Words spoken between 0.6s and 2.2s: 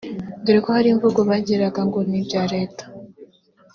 ko hari imvugo bagiraga ngo ni